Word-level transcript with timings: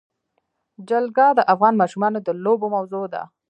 جلګه 0.89 1.27
د 1.37 1.39
افغان 1.53 1.73
ماشومانو 1.81 2.19
د 2.27 2.29
لوبو 2.43 2.67
موضوع 2.75 3.05
ده. 3.13 3.23